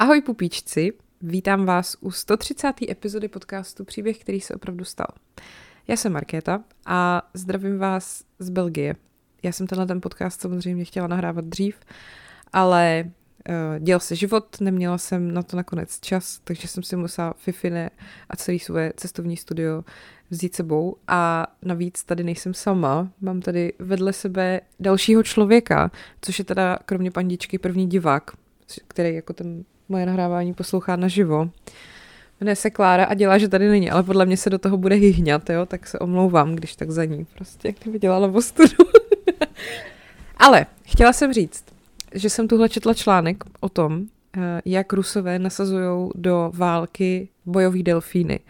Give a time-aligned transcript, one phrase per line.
[0.00, 2.74] Ahoj pupíčci, vítám vás u 130.
[2.90, 5.06] epizody podcastu Příběh, který se opravdu stal.
[5.88, 8.94] Já jsem Markéta a zdravím vás z Belgie.
[9.42, 11.76] Já jsem tenhle ten podcast samozřejmě chtěla nahrávat dřív,
[12.52, 13.04] ale
[13.48, 17.90] uh, dělal se život, neměla jsem na to nakonec čas, takže jsem si musela Fifine
[18.30, 19.84] a celý své cestovní studio
[20.30, 25.90] vzít sebou a navíc tady nejsem sama, mám tady vedle sebe dalšího člověka,
[26.20, 28.30] což je teda kromě pandičky první divák,
[28.88, 31.50] který jako ten moje nahrávání poslouchá naživo.
[32.40, 34.94] Jmenuje se Klára a dělá, že tady není, ale podle mě se do toho bude
[34.94, 37.26] hyhňat, jo, tak se omlouvám, když tak za ní.
[37.34, 38.84] Prostě, kdyby dělala ostudu.
[40.36, 41.64] ale chtěla jsem říct,
[42.14, 44.02] že jsem tuhle četla článek o tom,
[44.36, 48.40] eh, jak Rusové nasazují do války bojový delfíny.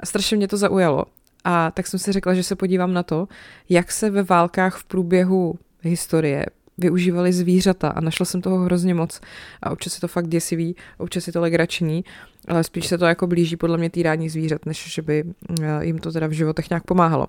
[0.00, 1.04] A strašně mě to zaujalo.
[1.44, 3.28] A tak jsem si řekla, že se podívám na to,
[3.68, 6.46] jak se ve válkách v průběhu historie
[6.78, 9.20] využívali zvířata a našla jsem toho hrozně moc.
[9.62, 12.04] A občas je to fakt děsivý, občas je to legrační,
[12.48, 15.24] ale spíš se to jako blíží podle mě týrání zvířat, než že by
[15.62, 17.26] eh, jim to teda v životech nějak pomáhalo.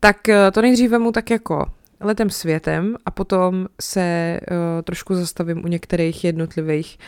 [0.00, 1.66] Tak eh, to nejdřív vemu tak jako
[2.00, 6.98] letem světem a potom se uh, trošku zastavím u některých jednotlivých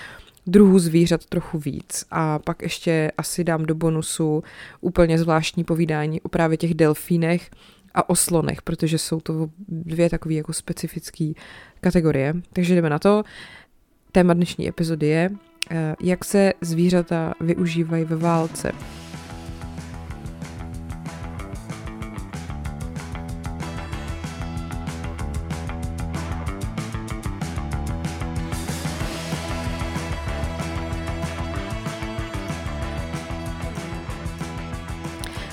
[0.46, 2.04] druhů zvířat trochu víc.
[2.10, 4.42] A pak ještě asi dám do bonusu
[4.80, 7.50] úplně zvláštní povídání o právě těch delfínech
[7.94, 11.32] a o slonech, protože jsou to dvě takové jako specifické
[11.80, 12.34] kategorie.
[12.52, 13.22] Takže jdeme na to.
[14.12, 15.30] Téma dnešní epizody je,
[15.70, 18.72] eh, jak se zvířata využívají ve válce.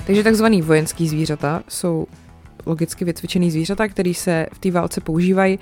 [0.08, 2.08] Takže takzvaný vojenský zvířata jsou
[2.68, 5.60] logicky vycvičený zvířata, který se v té válce používají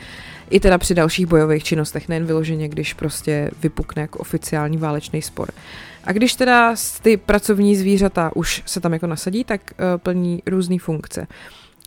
[0.50, 5.52] i teda při dalších bojových činnostech, nejen vyloženě, když prostě vypukne jako oficiální válečný spor.
[6.04, 10.80] A když teda ty pracovní zvířata už se tam jako nasadí, tak uh, plní různé
[10.80, 11.28] funkce.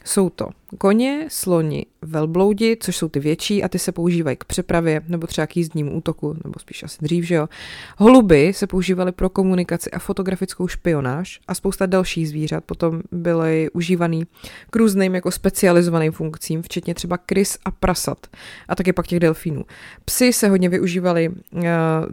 [0.05, 5.03] Jsou to koně, sloni, velbloudi, což jsou ty větší a ty se používají k přepravě
[5.09, 7.49] nebo třeba k jízdnímu útoku, nebo spíš asi dřív, že jo.
[7.97, 14.27] Holuby se používaly pro komunikaci a fotografickou špionáž a spousta dalších zvířat potom byly užívaný
[14.71, 18.27] k různým jako specializovaným funkcím, včetně třeba krys a prasat
[18.69, 19.65] a taky pak těch delfínů.
[20.05, 21.63] Psy se hodně využívaly uh,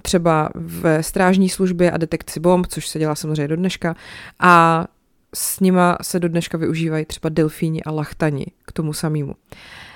[0.02, 3.96] třeba v strážní službě a detekci bomb, což se dělá samozřejmě do dneška
[4.40, 4.86] a
[5.36, 9.36] s nima se do dneška využívají třeba delfíni a lachtani k tomu samému.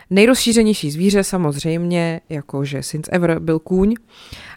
[0.09, 3.95] Nejrozšířenější zvíře samozřejmě, jakože since ever, byl kůň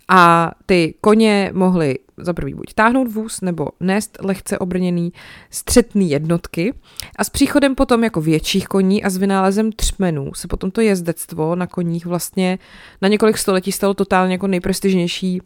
[0.09, 5.13] a ty koně mohly za prvý buď táhnout vůz nebo nést lehce obrněný
[5.51, 6.75] střetný jednotky
[7.17, 11.57] a s příchodem potom jako větších koní a s vynálezem třmenů se potom to jezdectvo
[11.57, 12.59] na koních vlastně
[13.03, 15.41] na několik století stalo totálně jako nejprestižnější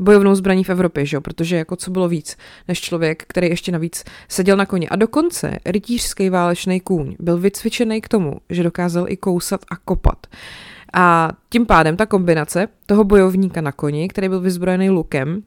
[0.00, 1.20] bojovnou zbraní v Evropě, že?
[1.20, 2.36] protože jako co bylo víc
[2.68, 4.88] než člověk, který ještě navíc seděl na koni.
[4.88, 10.26] A dokonce rytířský válečný kůň byl vycvičený k tomu, že dokázal i kousat a kopat.
[10.94, 15.42] A tím pádem ta kombinace toho bojovníka na koni, který byl vyzbrojený lukem,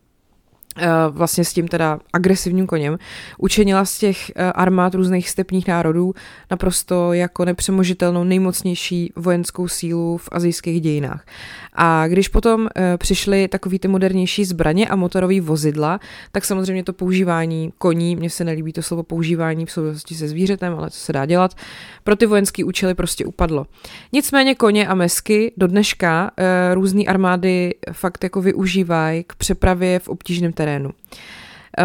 [1.10, 2.98] vlastně s tím teda agresivním koněm,
[3.38, 6.14] učinila z těch eh, armád různých stepních národů
[6.52, 11.26] naprosto jako nepřemožitelnou nejmocnější vojenskou sílu v azijských dějinách.
[11.74, 16.00] A když potom eh, přišly takový ty modernější zbraně a motorové vozidla,
[16.32, 20.74] tak samozřejmě to používání koní, mně se nelíbí to slovo používání v souvislosti se zvířetem,
[20.74, 21.56] ale co se dá dělat,
[22.04, 23.66] pro ty vojenské účely prostě upadlo.
[24.14, 26.32] Nicméně koně a mesky do dneška
[26.74, 30.90] různé armády fakt jako využívají k přepravě v obtížném terénu.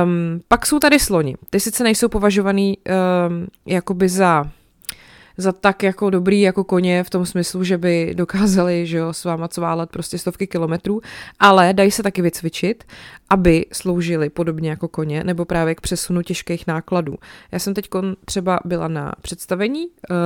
[0.03, 1.37] Um, pak jsou tady sloni.
[1.51, 4.45] Ty sice nejsou považovaný um, jakoby za
[5.37, 9.25] za tak jako dobrý jako koně v tom smyslu, že by dokázali, že jo, s
[9.25, 11.01] váma cválat prostě stovky kilometrů,
[11.41, 12.85] ale dají se taky vycvičit,
[13.35, 17.17] aby sloužili podobně jako koně, nebo právě k přesunu těžkých nákladů.
[17.53, 17.89] Já jsem teď
[18.25, 20.17] třeba byla na představení uh,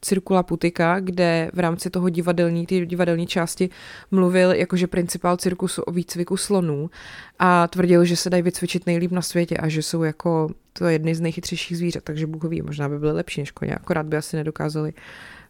[0.00, 3.70] Cirkula Putika, kde v rámci toho divadelní, ty divadelní části
[4.10, 6.90] mluvil jakože principál cirkusu o výcviku slonů
[7.38, 11.14] a tvrdil, že se dají vycvičit nejlíp na světě a že jsou jako to jedny
[11.14, 14.36] z nejchytřejších zvířat, takže Bůh ví, možná by byly lepší než koně, akorát by asi
[14.36, 14.92] nedokázali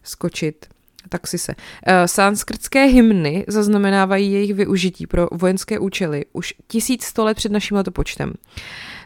[0.03, 0.65] skočit
[1.09, 1.55] tak si se.
[1.85, 8.33] Eh, sanskrtské hymny zaznamenávají jejich využití pro vojenské účely už 1100 let před naším letopočtem.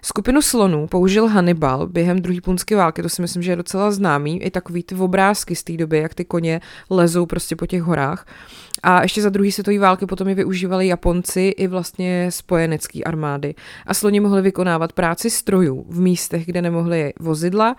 [0.02, 4.42] Skupinu slonů použil Hannibal během druhé punské války, to si myslím, že je docela známý,
[4.42, 8.26] i takový ty obrázky z té doby, jak ty koně lezou prostě po těch horách.
[8.84, 13.56] A ještě za druhé světové války potom je využívali Japonci i vlastně spojenecké armády.
[13.86, 17.76] A sloni mohli vykonávat práci strojů v místech, kde nemohli vozidla,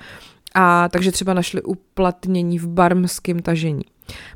[0.55, 3.83] a takže třeba našli uplatnění v barmském tažení.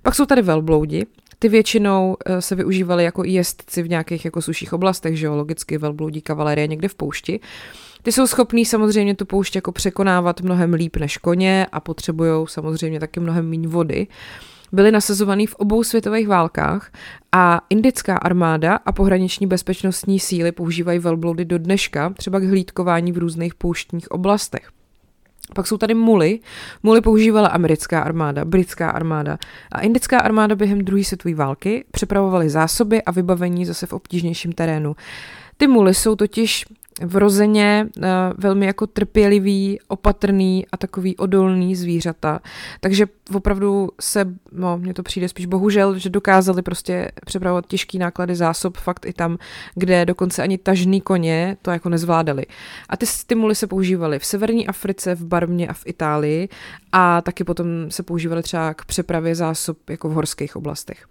[0.03, 1.07] Pak jsou tady velbloudi
[1.39, 5.79] Ty většinou eh, se využívaly jako jezdci v nějakých jako suších oblastech, že jo, logicky
[5.79, 7.41] velbloudí kavalerie někde v poušti.
[8.03, 13.01] Ty jsou schopní samozřejmě tu poušť jako překonávat mnohem líp než koně a potřebují samozřejmě
[13.01, 14.07] taky mnohem méně vody.
[14.73, 16.93] Byly nasazovaný v obou světových válkách
[17.33, 23.19] a indická armáda a pohraniční bezpečnostní síly používají velbloudy do dneška, třeba k hlídkování v
[23.19, 24.71] různých pouštních oblastech.
[25.55, 26.41] Pak jsou tady muly.
[26.83, 29.39] Muly používala americká armáda, britská armáda
[29.73, 34.97] a indická armáda během druhé světové války přepravovaly zásoby a vybavení zase v obtížnějším terénu.
[35.57, 36.65] Ty muly jsou totiž
[37.03, 38.05] vrozeně uh,
[38.39, 42.41] velmi jako trpělivý, opatrný a takový odolný zvířata.
[42.81, 48.37] Takže opravdu se, no, mně to přijde spíš bohužel, že dokázali prostě přepravovat těžký náklady
[48.37, 49.39] zásob fakt i tam,
[49.75, 52.47] kde dokonce ani tažný koně to jako nezvládali.
[52.89, 56.49] A ty stimuly se používaly v severní Africe, v Barmě a v Itálii
[56.93, 61.07] a taky potom se používaly třeba k přepravě zásob jako v horských oblastech.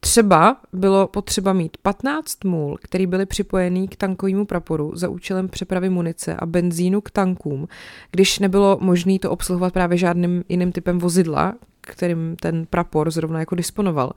[0.00, 5.90] Třeba bylo potřeba mít 15 můl, který byly připojený k tankovému praporu za účelem přepravy
[5.90, 7.68] munice a benzínu k tankům,
[8.10, 13.54] když nebylo možné to obsluhovat právě žádným jiným typem vozidla, kterým ten prapor zrovna jako
[13.54, 14.12] disponoval.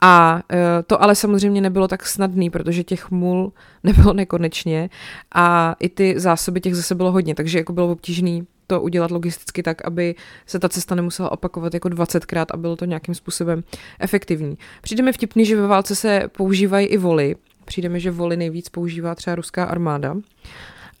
[0.00, 3.52] A e, to ale samozřejmě nebylo tak snadný, protože těch mul
[3.84, 4.90] nebylo nekonečně
[5.34, 9.62] a i ty zásoby těch zase bylo hodně, takže jako bylo obtížný to udělat logisticky
[9.62, 10.14] tak, aby
[10.46, 13.64] se ta cesta nemusela opakovat jako 20krát a bylo to nějakým způsobem
[14.00, 14.58] efektivní.
[14.82, 17.36] Přijde mi vtipný, že ve válce se používají i voly.
[17.64, 20.16] Přijde mi, že voly nejvíc používá třeba ruská armáda.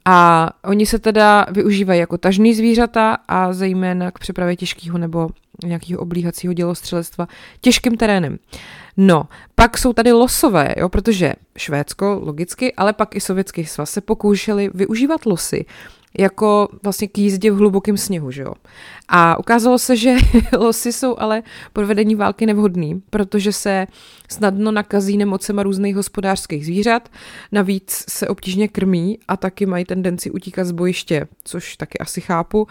[0.08, 5.28] A oni se teda využívají jako tažný zvířata a zejména k přepravě těžkého nebo
[5.64, 7.28] nějakého oblíhacího dělostřelectva
[7.60, 8.38] těžkým terénem.
[8.96, 9.24] No,
[9.54, 14.70] pak jsou tady losové, jo, protože Švédsko logicky, ale pak i sovětský svaz se pokoušeli
[14.74, 15.64] využívat losy
[16.18, 18.52] jako vlastně k jízdě v hlubokém sněhu, že jo.
[19.08, 20.16] A ukázalo se, že
[20.58, 21.42] losy jsou ale
[21.72, 23.86] pro vedení války nevhodný, protože se
[24.30, 27.08] snadno nakazí nemocema různých hospodářských zvířat,
[27.52, 32.66] navíc se obtížně krmí a taky mají tendenci utíkat z bojiště, což taky asi chápu.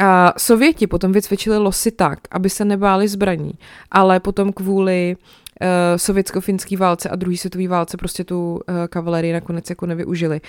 [0.00, 3.52] A Sověti potom vycvičili losy tak, aby se nebáli zbraní,
[3.90, 5.66] ale potom kvůli uh,
[5.96, 10.40] sovětsko-finský válce a druhý světový válce prostě tu uh, kavalerii nakonec jako nevyužili.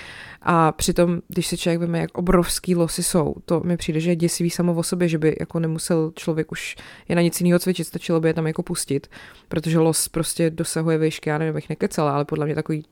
[0.41, 4.15] A přitom, když se člověk veme, jak obrovský losy jsou, to mi přijde, že je
[4.15, 6.75] děsivý samo o sobě, že by jako nemusel člověk už
[7.09, 9.07] je na nic jiného cvičit, stačilo by je tam jako pustit,
[9.47, 12.85] protože los prostě dosahuje výšky, já nevím, jak nekecala, ale podle mě takový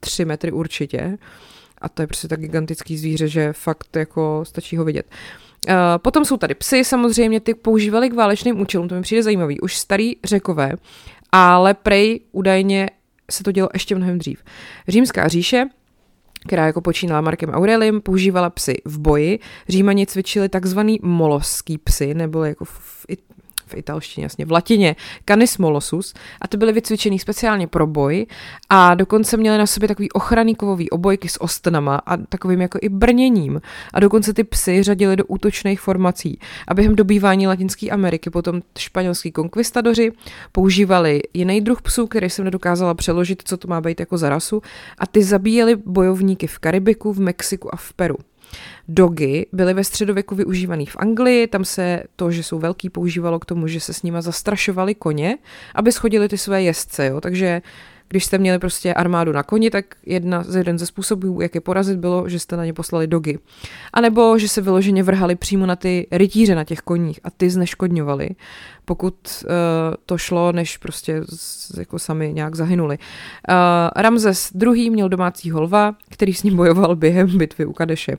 [0.00, 1.18] tři metry určitě.
[1.78, 5.06] A to je prostě tak gigantický zvíře, že fakt jako stačí ho vidět.
[5.96, 9.60] Potom jsou tady psy, samozřejmě ty používali k válečným účelům, to mi přijde zajímavý.
[9.60, 10.72] Už starý řekové
[11.36, 12.90] ale prej údajně
[13.30, 14.42] se to dělo ještě mnohem dřív.
[14.88, 15.66] Římská říše
[16.46, 19.38] která jako počínala Markem Aureliem, používala psy v boji.
[19.68, 23.06] Římani cvičili takzvaný moloský psy, nebo jako v,
[23.66, 24.96] v italštině, jasně, v latině
[25.28, 28.26] canis molossus a ty byly vycvičený speciálně pro boj
[28.70, 32.88] a dokonce měly na sobě takový ochranný kovový obojky s ostnama a takovým jako i
[32.88, 33.60] brněním.
[33.94, 36.38] A dokonce ty psy řadili do útočných formací
[36.68, 40.12] a během dobývání Latinské Ameriky potom španělský konkvistadoři
[40.52, 44.62] používali jiný druh psů, který jsem nedokázala přeložit, co to má být jako za rasu.
[44.98, 48.16] A ty zabíjeli bojovníky v Karibiku, v Mexiku a v Peru.
[48.88, 53.44] Dogy byly ve středověku využívaný v Anglii, tam se to, že jsou velký, používalo k
[53.44, 55.38] tomu, že se s nima zastrašovali koně,
[55.74, 57.20] aby schodili ty své jezdce, jo?
[57.20, 57.62] takže
[58.08, 61.60] když jste měli prostě armádu na koni, tak jedna z jeden ze způsobů, jak je
[61.60, 63.38] porazit, bylo, že jste na ně poslali dogy.
[63.92, 67.50] A nebo, že se vyloženě vrhali přímo na ty rytíře na těch koních a ty
[67.50, 68.28] zneškodňovali,
[68.84, 69.50] pokud uh,
[70.06, 72.98] to šlo, než prostě z, jako sami nějak zahynuli.
[72.98, 73.54] Uh,
[73.96, 74.90] Ramzes II.
[74.90, 78.12] měl domácího lva, který s ním bojoval během bitvy u Kadeše.
[78.12, 78.18] Uh,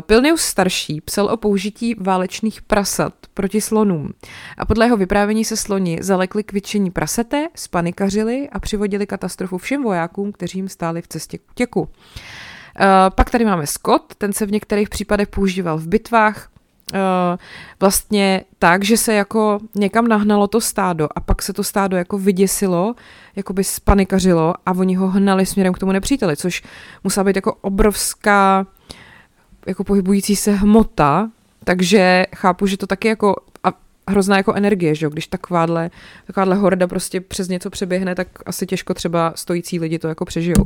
[0.00, 4.12] Pilnius starší psal o použití válečných prasat proti slonům
[4.58, 9.82] a podle jeho vyprávění se sloni zalekli k většení prasete, spanikařili a přivodili katastrofu všem
[9.82, 11.80] vojákům, kteří jim stáli v cestě k útěku.
[11.80, 11.88] Uh,
[13.14, 16.51] pak tady máme Scott, ten se v některých případech používal v bitvách,
[17.80, 22.18] vlastně tak, že se jako někam nahnalo to stádo a pak se to stádo jako
[22.18, 22.94] vyděsilo,
[23.36, 26.62] jako by spanikařilo a oni ho hnali směrem k tomu nepříteli, což
[27.04, 28.66] musela být jako obrovská
[29.66, 31.30] jako pohybující se hmota,
[31.64, 33.72] takže chápu, že to taky jako a
[34.08, 35.10] hrozná jako energie, že jo?
[35.10, 35.90] když takováhle,
[36.26, 40.64] takováhle horda prostě přes něco přeběhne, tak asi těžko třeba stojící lidi to jako přežijou.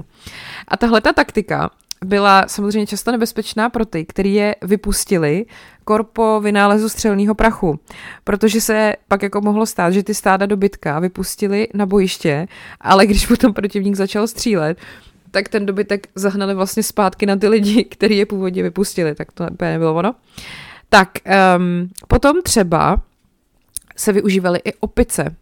[0.69, 1.71] A tahle ta taktika
[2.07, 5.47] byla samozřejmě často nebezpečná pro ty, kteří je vypustili
[5.85, 7.81] kor po vynálezu střelného prachu,
[8.25, 12.49] protože se pak jako mohlo stát, že ty stáda dobytka vypustili na bojiště,
[12.81, 14.79] ale když potom protivník začal střílet,
[15.31, 19.47] tak ten dobytek zahnali vlastně zpátky na ty lidi, kteří je původně vypustili, tak to
[19.53, 20.15] úplně nebylo ono.
[20.89, 21.09] Tak
[21.57, 23.03] um, potom třeba
[23.97, 25.37] se využívaly i opice.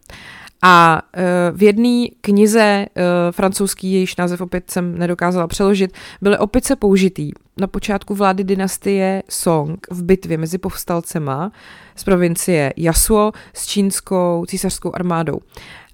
[0.67, 5.91] A uh, v jedné knize uh, francouzský, jejíž název opět jsem nedokázala přeložit,
[6.21, 11.51] byly opice použitý na počátku vlády dynastie Song v bitvě mezi povstalcema
[11.95, 15.39] z provincie Yasuo s čínskou císařskou armádou.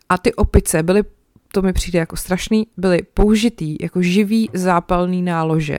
[0.09, 1.03] A ty opice byly,
[1.51, 5.77] to mi přijde jako strašný, byly použitý jako živý zápalný nálože.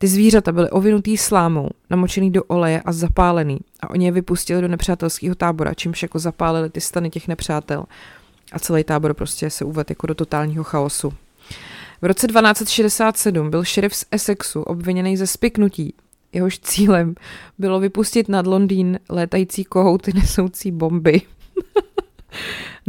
[0.00, 4.68] Ty zvířata byly ovinutý slámou, namočený do oleje a zapálený a oni je vypustili do
[4.68, 7.84] nepřátelského tábora, čímž jako zapálili ty stany těch nepřátel.
[8.52, 11.12] A celý tábor prostě se uvedl jako do totálního chaosu.
[12.02, 15.94] V roce 1267 byl šerif z Essexu obviněný ze spiknutí.
[16.32, 17.14] Jehož cílem
[17.58, 21.22] bylo vypustit nad Londýn létající kohouty nesoucí bomby.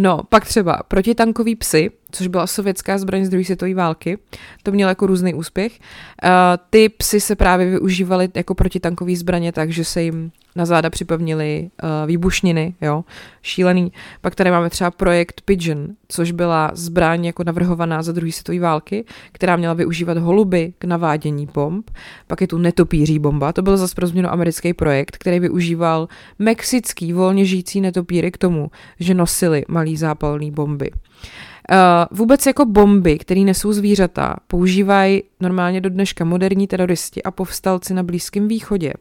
[0.02, 4.18] No, pak třeba protitankový psy, což byla sovětská zbraň z druhé světové války,
[4.64, 5.80] to mělo jako různý úspěch.
[6.24, 6.30] Uh,
[6.70, 11.90] ty psy se právě využívaly jako protitankové zbraně, takže se jim na záda připevnili uh,
[12.08, 13.04] výbušniny, jo,
[13.42, 13.92] šílený.
[14.22, 19.06] Pak tady máme třeba projekt Pigeon, což byla zbraň jako navrhovaná za druhé světové války,
[19.32, 21.92] která měla využívat holuby k navádění bomb.
[22.28, 26.08] Pak je tu netopíří bomba, to byl zase pro změnu americký projekt, který využíval
[26.40, 30.92] mexický volně žijící netopíry k tomu, že nosili malý zápalný bomby.
[30.92, 31.78] Uh,
[32.18, 38.04] vůbec jako bomby, které nesou zvířata, používají normálně do dneška moderní teroristi a povstalci na
[38.04, 38.94] Blízkém východě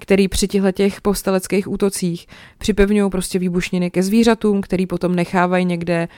[0.00, 2.26] který při těchto těch povstaleckých útocích
[2.58, 6.08] připevňují prostě výbušniny ke zvířatům, který potom nechávají někde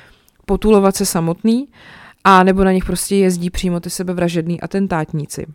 [0.47, 1.69] potulovat se samotný,
[2.25, 5.47] a nebo na nich prostě jezdí přímo ty sebevražední atentátníci.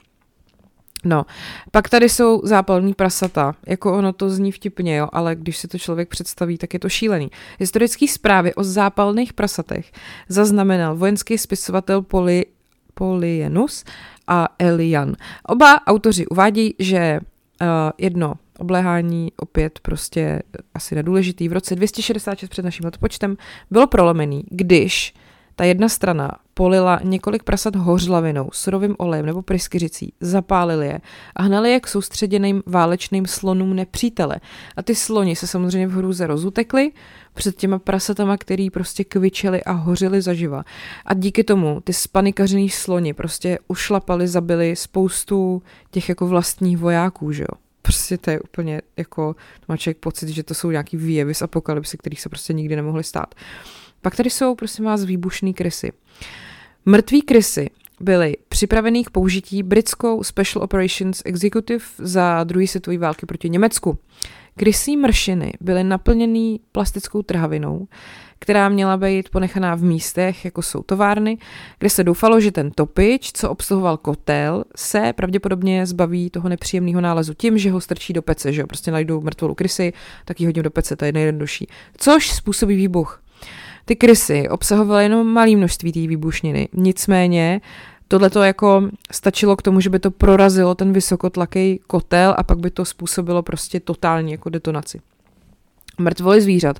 [1.05, 1.25] No,
[1.71, 5.77] pak tady jsou zápalní prasata, jako ono to zní vtipně, jo, ale když si to
[5.77, 7.31] člověk představí, tak je to šílený.
[7.59, 9.91] Historický zprávy o zápalných prasatech
[10.29, 12.45] zaznamenal vojenský spisovatel Poli,
[12.93, 13.83] Polienus
[14.27, 15.15] a Elian.
[15.47, 17.19] Oba autoři uvádí, že
[17.61, 20.41] Uh, jedno obléhání, opět prostě
[20.73, 23.37] asi nedůležitý, v roce 266 před naším odpočtem
[23.71, 25.13] bylo prolomený, když
[25.55, 31.01] ta jedna strana polila několik prasat hořlavinou, surovým olejem nebo pryskyřicí, zapálili je
[31.35, 34.35] a hnali je k soustředěným válečným slonům nepřítele.
[34.77, 36.91] A ty sloni se samozřejmě v hrůze rozutekly
[37.33, 40.63] před těma prasatama, který prostě kvičeli a hořili zaživa.
[41.05, 45.61] A díky tomu ty spanikařený sloni prostě ušlapali, zabili spoustu
[45.91, 49.35] těch jako vlastních vojáků, že jo prostě to je úplně jako,
[49.67, 53.03] má člověk pocit, že to jsou nějaký výjevy z apokalypsy, kterých se prostě nikdy nemohly
[53.03, 53.35] stát.
[54.01, 55.91] Pak tady jsou, prosím vás, výbušný krysy.
[56.89, 63.49] Mrtví krysy byly připravený k použití britskou Special Operations Executive za druhé světové války proti
[63.49, 63.99] Německu.
[64.55, 67.87] Krysí mršiny byly naplněný plastickou trhavinou,
[68.39, 71.37] která měla být ponechaná v místech, jako jsou továrny,
[71.79, 77.33] kde se doufalo, že ten topič, co obsluhoval kotel, se pravděpodobně zbaví toho nepříjemného nálezu
[77.33, 79.93] tím, že ho strčí do pece, že jo, prostě najdou mrtvolu krysy,
[80.25, 81.67] tak ji hodím do pece, to je nejjednodušší.
[81.97, 83.21] Což způsobí výbuch.
[83.87, 87.61] Ty krysy obsahovaly jenom malé množství té výbušniny, nicméně
[88.07, 92.57] Tohle to jako stačilo k tomu, že by to prorazilo ten vysokotlaký kotel a pak
[92.59, 95.01] by to způsobilo prostě totální jako detonaci.
[95.97, 96.79] Mrtvoly zvířat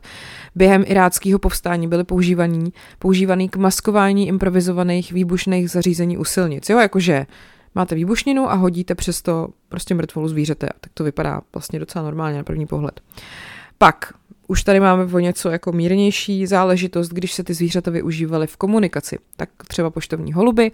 [0.55, 6.69] během iráckého povstání byly používaný, používaný k maskování improvizovaných výbušných zařízení u silnic.
[6.69, 7.25] Jo, jakože
[7.75, 10.69] máte výbušninu a hodíte přes to prostě mrtvolu zvířete.
[10.81, 13.01] Tak to vypadá vlastně docela normálně na první pohled.
[13.77, 14.13] Pak
[14.47, 19.17] už tady máme o něco jako mírnější záležitost, když se ty zvířata využívaly v komunikaci.
[19.37, 20.71] Tak třeba poštovní holuby,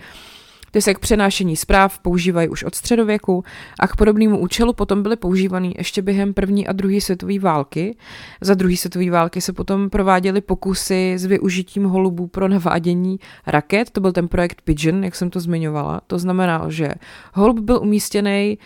[0.73, 3.43] ty se k přenášení zpráv používají už od středověku
[3.79, 7.95] a k podobnému účelu potom byly používaný ještě během první a druhé světové války.
[8.41, 13.89] Za druhé světové války se potom prováděly pokusy s využitím holubů pro navádění raket.
[13.89, 16.01] To byl ten projekt Pigeon, jak jsem to zmiňovala.
[16.07, 16.93] To znamená, že
[17.33, 18.57] holub byl umístěný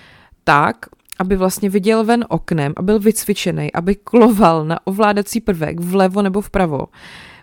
[0.44, 0.86] tak,
[1.20, 6.42] aby vlastně viděl ven oknem a byl vycvičený, aby kloval na ovládací prvek vlevo nebo
[6.42, 6.86] vpravo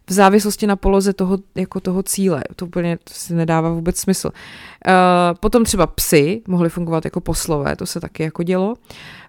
[0.06, 2.42] v závislosti na poloze toho, jako toho cíle.
[2.56, 4.28] To úplně si nedává vůbec smysl.
[4.28, 4.92] Uh,
[5.40, 8.74] potom třeba psy mohly fungovat jako poslové, to se taky jako dělo.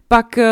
[0.08, 0.44] Pak uh,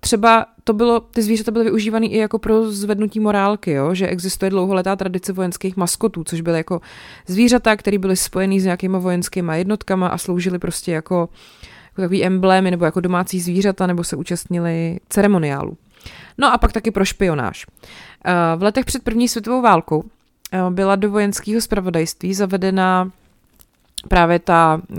[0.00, 3.94] třeba to bylo, ty zvířata byly využívány i jako pro zvednutí morálky, jo?
[3.94, 6.80] že existuje dlouholetá tradice vojenských maskotů, což byly jako
[7.26, 11.28] zvířata, které byly spojený s nějakýma vojenskými jednotkama a sloužily prostě jako,
[11.94, 15.76] jako takový emblémy nebo jako domácí zvířata nebo se účastnili ceremoniálu.
[16.38, 17.66] No a pak taky pro špionáž.
[18.24, 20.04] Eh, v letech před první světovou válkou
[20.52, 23.10] eh, byla do vojenského spravodajství zavedena
[24.08, 24.98] právě ta uh,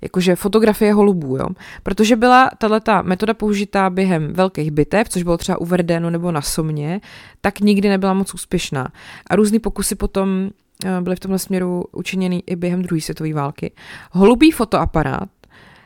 [0.00, 1.48] jakože fotografie holubů, jo.
[1.82, 6.42] Protože byla tato metoda použitá během velkých bitev, což bylo třeba u Verdénu nebo na
[6.42, 7.00] Somně,
[7.40, 8.88] tak nikdy nebyla moc úspěšná.
[9.30, 10.50] A různý pokusy potom
[11.00, 13.72] byly v tomhle směru učiněny i během druhé světové války.
[14.12, 15.28] Holubý fotoaparát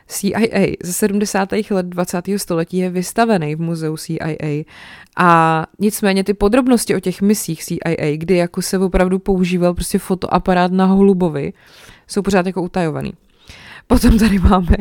[0.09, 1.49] CIA ze 70.
[1.71, 2.25] let 20.
[2.37, 4.63] století je vystavený v muzeu CIA
[5.17, 10.71] a nicméně ty podrobnosti o těch misích CIA, kdy jako se opravdu používal prostě fotoaparát
[10.71, 11.53] na holubovi,
[12.07, 13.13] jsou pořád jako utajovaný.
[13.87, 14.77] Potom tady máme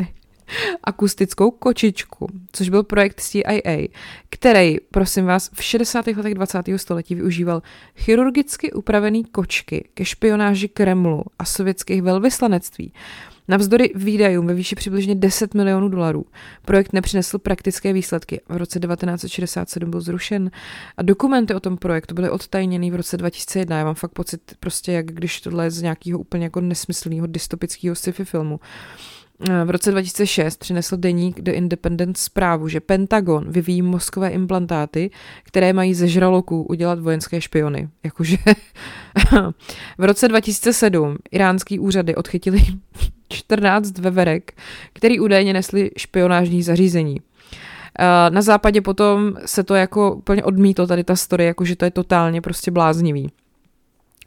[0.84, 3.88] akustickou kočičku, což byl projekt CIA,
[4.30, 6.06] který, prosím vás, v 60.
[6.06, 6.62] letech 20.
[6.76, 7.62] století využíval
[7.96, 12.92] chirurgicky upravený kočky ke špionáži Kremlu a sovětských velvyslanectví.
[13.48, 16.26] Navzdory výdajům ve výši přibližně 10 milionů dolarů
[16.64, 18.40] projekt nepřinesl praktické výsledky.
[18.48, 20.50] V roce 1967 byl zrušen
[20.96, 23.78] a dokumenty o tom projektu byly odtajněny v roce 2001.
[23.78, 27.94] Já mám fakt pocit, prostě jak když tohle je z nějakého úplně jako nesmyslného dystopického
[27.94, 28.60] sci-fi filmu.
[29.40, 35.10] Eh, v roce 2006 přinesl deník The Independent zprávu, že Pentagon vyvíjí mozkové implantáty,
[35.44, 37.88] které mají ze žraloků udělat vojenské špiony.
[38.04, 38.36] Jakože
[39.98, 42.60] v roce 2007 iránský úřady odchytili
[43.28, 44.52] 14 veverek,
[44.92, 47.20] který údajně nesli špionážní zařízení.
[47.98, 51.90] Eh, na západě potom se to jako úplně odmítlo, tady ta story, jakože to je
[51.90, 53.30] totálně prostě bláznivý.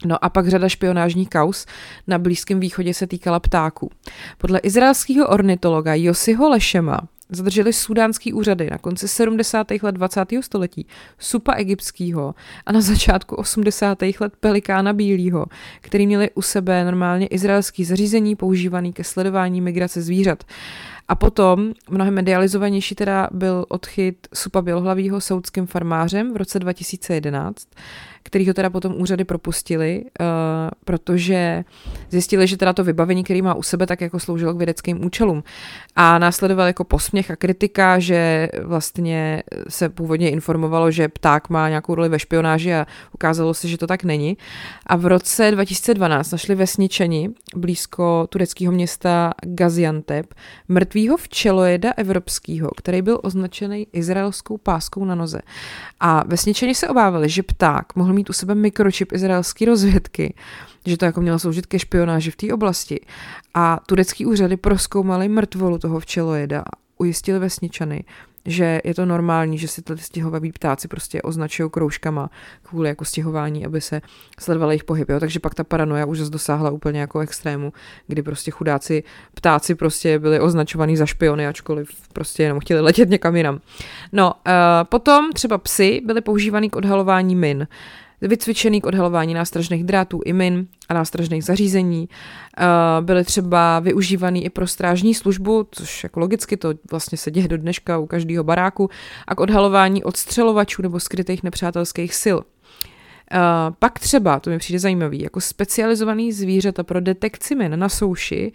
[0.04, 1.66] No a pak řada špionážních kaus
[2.06, 3.90] na Blízkém východě se týkala ptáků.
[4.38, 7.00] Podle izraelského ornitologa Josiho Lešema
[7.32, 9.66] zadrželi sudánský úřady na konci 70.
[9.82, 10.20] let 20.
[10.40, 10.86] století
[11.18, 12.34] supa egyptského
[12.66, 13.98] a na začátku 80.
[14.20, 15.46] let pelikána bílého,
[15.80, 20.44] který měli u sebe normálně izraelský zařízení používaný ke sledování migrace zvířat.
[21.08, 27.68] A potom mnohem medializovanější teda byl odchyt supa bělohlavýho soudským farmářem v roce 2011,
[28.22, 30.26] který ho teda potom úřady propustili, uh,
[30.84, 31.64] protože
[32.10, 35.44] zjistili, že teda to vybavení, který má u sebe, tak jako sloužilo k vědeckým účelům.
[35.96, 41.94] A následoval jako posměch a kritika, že vlastně se původně informovalo, že pták má nějakou
[41.94, 44.36] roli ve špionáži a ukázalo se, že to tak není.
[44.86, 50.34] A v roce 2012 našli vesničeni blízko tureckého města Gaziantep
[50.68, 55.40] mrtvýho včelojeda evropského, který byl označený izraelskou páskou na noze.
[56.00, 60.34] A vesničeni se obávali, že pták mohl mít u sebe mikročip izraelské rozvědky,
[60.86, 63.00] že to jako mělo sloužit ke špionáži v té oblasti.
[63.54, 68.04] A turecký úřady proskoumali mrtvolu toho včelojeda a ujistili vesničany,
[68.46, 72.30] že je to normální, že si ty stěhovaví ptáci prostě označují kroužkama
[72.62, 74.00] kvůli jako stěhování, aby se
[74.40, 75.08] sledoval jejich pohyb.
[75.08, 75.20] Jo?
[75.20, 77.72] Takže pak ta paranoja už dosáhla úplně jako extrému,
[78.06, 79.02] kdy prostě chudáci
[79.34, 83.60] ptáci prostě byli označovaní za špiony, ačkoliv prostě jenom chtěli letět někam jinam.
[84.12, 84.52] No, uh,
[84.84, 87.66] potom třeba psy byly používaný k odhalování min
[88.28, 92.08] vycvičený k odhalování nástražných drátů i min a nástražných zařízení.
[92.58, 92.64] Eh,
[93.00, 97.58] byly třeba využívaný i pro strážní službu, což jako logicky to vlastně se děje do
[97.58, 98.90] dneška u každého baráku,
[99.26, 102.38] a k odhalování odstřelovačů nebo skrytých nepřátelských sil.
[103.32, 108.52] Uh, pak třeba, to mi přijde zajímavý, jako specializovaný zvířata pro detekci min na souši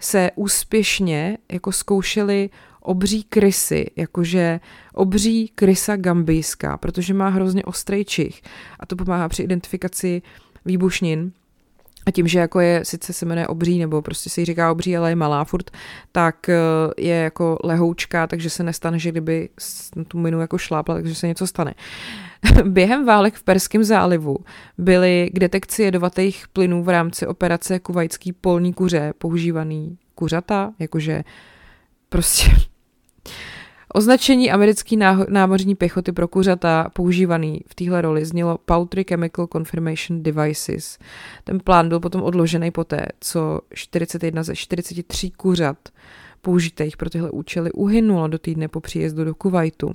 [0.00, 2.50] se úspěšně jako zkoušeli
[2.80, 4.60] obří krysy, jakože
[4.94, 8.42] obří krysa gambijská, protože má hrozně ostrý čich
[8.80, 10.22] a to pomáhá při identifikaci
[10.64, 11.32] výbušnin.
[12.06, 15.10] A tím, že jako je, sice se jmenuje obří, nebo prostě si říká obří, ale
[15.10, 15.70] je malá furt,
[16.12, 16.56] tak eh,
[16.98, 19.48] je jako lehoučka, takže se nestane, že kdyby
[20.08, 21.74] tu minu jako šlápla, takže se něco stane.
[22.64, 24.36] Během válek v Perském zálivu
[24.78, 31.24] byly k detekci jedovatých plynů v rámci operace kuvajský polní kuře používaný kuřata, jakože
[32.08, 32.69] prostě
[33.94, 34.96] Označení americké
[35.28, 40.98] námořní pěchoty pro kuřata používaný v téhle roli znělo Poultry Chemical Confirmation Devices.
[41.44, 45.76] Ten plán byl potom odložený poté, co 41 ze 43 kuřat
[46.42, 49.94] použitých pro tyhle účely uhynulo do týdne po příjezdu do Kuwaitu.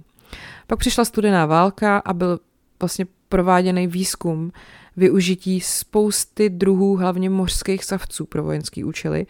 [0.67, 2.39] Pak přišla studená válka a byl
[2.79, 4.51] vlastně prováděný výzkum
[4.97, 9.25] využití spousty druhů, hlavně mořských savců pro vojenské účely.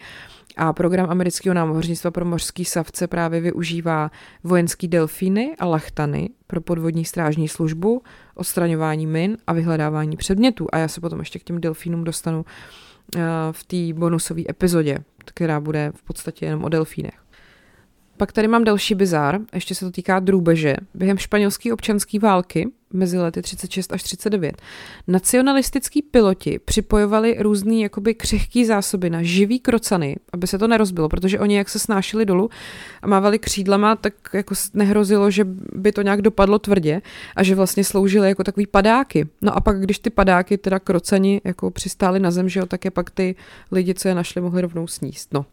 [0.56, 4.10] A program amerického námořnictva pro mořský savce právě využívá
[4.44, 8.02] vojenský delfíny a lachtany pro podvodní strážní službu,
[8.34, 10.66] odstraňování min a vyhledávání předmětů.
[10.72, 12.44] A já se potom ještě k těm delfínům dostanu
[13.16, 13.20] eh,
[13.52, 17.26] v té bonusové epizodě, která bude v podstatě jenom o delfínech.
[18.16, 20.76] Pak tady mám další bizár, ještě se to týká drůbeže.
[20.94, 24.62] Během španělské občanské války mezi lety 36 až 39
[25.06, 31.40] nacionalistický piloti připojovali různý jakoby křehký zásoby na živý krocany, aby se to nerozbilo, protože
[31.40, 32.50] oni jak se snášeli dolů
[33.02, 37.02] a mávali křídlama, tak jako nehrozilo, že by to nějak dopadlo tvrdě
[37.36, 39.28] a že vlastně sloužily jako takový padáky.
[39.42, 42.84] No a pak, když ty padáky, teda krocani, jako přistály na zem, že jo, tak
[42.84, 43.34] je pak ty
[43.72, 45.34] lidi, co je našli, mohli rovnou sníst.
[45.34, 45.46] No.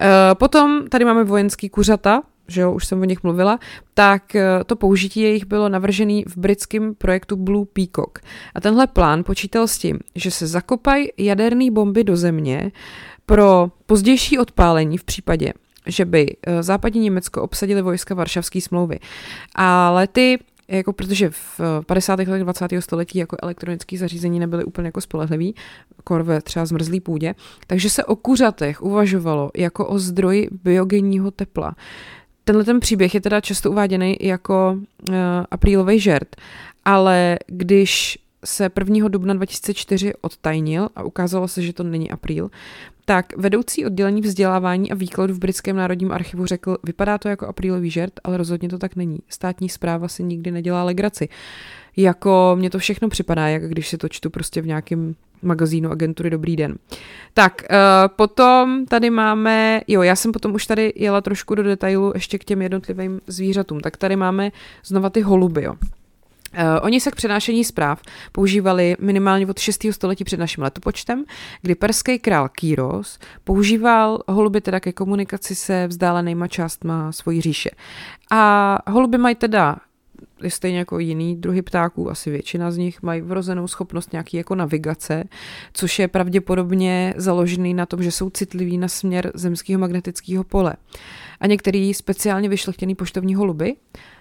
[0.00, 3.58] E, potom tady máme vojenský kuřata, že jo, už jsem o nich mluvila,
[3.94, 8.18] tak eh, to použití jejich bylo navržený v britském projektu Blue Peacock.
[8.54, 12.72] A tenhle plán počítal s tím, že se zakopají jaderné bomby do země
[13.26, 15.52] pro pozdější odpálení v případě,
[15.86, 18.98] že by eh, západní Německo obsadili vojska Varšavské smlouvy.
[19.54, 22.18] Ale ty jako protože v 50.
[22.18, 22.68] letech 20.
[22.80, 25.54] století jako elektronické zařízení nebyly úplně jako spolehlivý,
[26.04, 27.34] kor ve třeba zmrzlý půdě,
[27.66, 31.76] takže se o kuřatech uvažovalo jako o zdroji biogenního tepla.
[32.48, 35.14] Tenhle ten příběh je teda často uváděný jako uh,
[35.50, 36.36] aprílový žert,
[36.84, 39.08] ale když se 1.
[39.08, 42.50] dubna 2004 odtajnil a ukázalo se, že to není apríl,
[43.04, 47.90] tak vedoucí oddělení vzdělávání a výkladu v Britském národním archivu řekl, vypadá to jako aprílový
[47.90, 49.18] žert, ale rozhodně to tak není.
[49.28, 51.28] Státní zpráva si nikdy nedělá legraci.
[51.96, 56.30] Jako mně to všechno připadá, jak když si to čtu prostě v nějakém magazínu agentury
[56.30, 56.76] Dobrý den.
[57.34, 57.76] Tak, uh,
[58.16, 62.44] potom tady máme, jo, já jsem potom už tady jela trošku do detailu ještě k
[62.44, 64.52] těm jednotlivým zvířatům, tak tady máme
[64.84, 65.74] znova ty holuby, jo.
[66.54, 69.86] Uh, oni se k přenášení zpráv používali minimálně od 6.
[69.90, 71.24] století před naším letopočtem,
[71.62, 77.70] kdy perský král Kýros používal holuby teda ke komunikaci se vzdálenýma částma svojí říše.
[78.30, 79.76] A holuby mají teda
[80.48, 85.24] stejně jako jiný druhy ptáků, asi většina z nich mají vrozenou schopnost nějaký jako navigace,
[85.72, 90.74] což je pravděpodobně založený na tom, že jsou citliví na směr zemského magnetického pole.
[91.40, 93.74] A některý speciálně vyšlechtěný poštovní holuby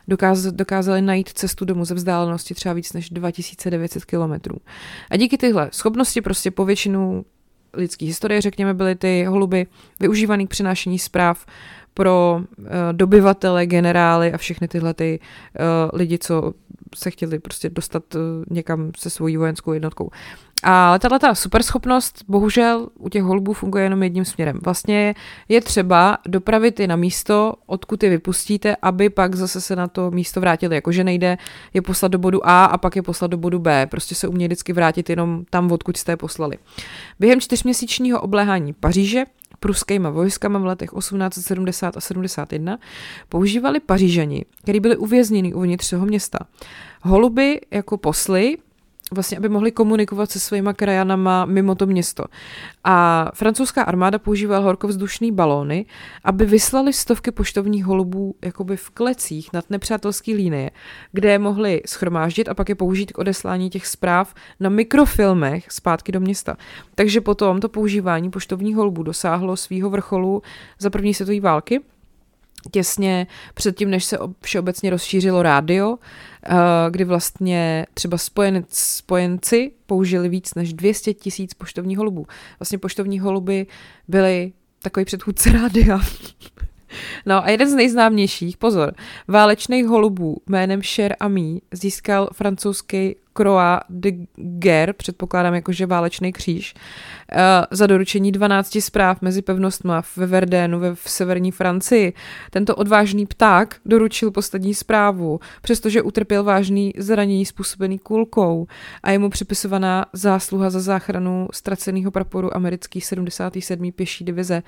[0.08, 4.56] dokáz, dokázali najít cestu domů ze vzdálenosti třeba víc než 2900 kilometrů.
[5.10, 7.26] A díky tyhle schopnosti prostě po většinu
[7.74, 9.68] lidské historie, řekněme, byly ty holuby
[10.00, 11.46] využívaný k přinášení zpráv
[11.98, 16.54] pro uh, dobyvatele, generály a všechny tyhle ty uh, lidi, co
[16.96, 20.10] se chtěli prostě dostat uh, někam se svojí vojenskou jednotkou.
[20.64, 24.60] A tahle ta superschopnost bohužel u těch holubů funguje jenom jedním směrem.
[24.64, 25.16] Vlastně
[25.50, 30.12] je třeba dopravit je na místo, odkud je vypustíte, aby pak zase se na to
[30.12, 30.76] místo vrátili.
[30.76, 31.38] Jakože nejde
[31.74, 33.86] je poslat do bodu A a pak je poslat do bodu B.
[33.86, 36.58] Prostě se umějí vždycky vrátit jenom tam, odkud jste je poslali.
[37.20, 39.24] Během čtyřměsíčního obléhání Paříže
[39.68, 42.80] pruskýma vojskama v letech 1870 a 71
[43.30, 46.40] používali pařížani, kteří byli uvězněni uvnitř toho města.
[47.02, 48.58] Holuby jako posly
[49.12, 52.24] vlastně, aby mohli komunikovat se svýma krajanama mimo to město.
[52.84, 55.86] A francouzská armáda používala horkovzdušné balóny,
[56.24, 60.72] aby vyslali stovky poštovních holubů jakoby v klecích nad nepřátelské línie,
[61.12, 66.12] kde je mohli schromáždit a pak je použít k odeslání těch zpráv na mikrofilmech zpátky
[66.12, 66.58] do města.
[66.96, 70.42] Takže potom to používání poštovních holubů dosáhlo svého vrcholu
[70.80, 71.82] za první světové války,
[72.72, 75.98] těsně předtím, než se všeobecně rozšířilo rádio,
[76.46, 76.56] eh,
[76.90, 82.28] kdy vlastně třeba spojenci, spojenci použili víc než 200 tisíc poštovních holubů.
[82.60, 83.68] Vlastně poštovní holuby
[84.08, 86.00] byly takový předchůdce rádia.
[87.26, 88.94] No a jeden z nejznámějších, pozor,
[89.28, 97.40] válečných holubů jménem Cher Ami získal francouzský Croix de Guerre, předpokládám jakože válečný kříž, uh,
[97.72, 102.14] za doručení 12 zpráv mezi pevnostma ve Verdénu ve, v severní Francii.
[102.50, 108.68] Tento odvážný pták doručil poslední zprávu, přestože utrpěl vážný zranění způsobený kulkou
[109.04, 113.92] a je mu připisovaná zásluha za záchranu ztraceného praporu americký 77.
[113.92, 114.64] pěší divize,